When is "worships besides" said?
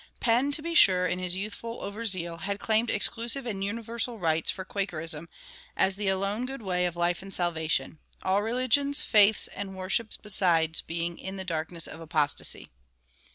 9.77-10.81